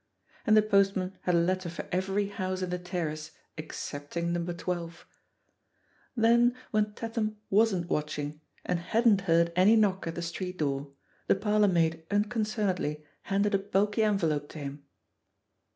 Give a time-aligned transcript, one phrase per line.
[0.47, 4.41] And the postman had a letter for every house in the terrace excepting No.
[4.51, 5.05] 12.
[6.17, 10.89] Then, when Tatham wasn't watching, and hadn't heard any knock at the street door,
[11.27, 14.85] the parlourmaid unconcernedly handed a bulky en velope to him.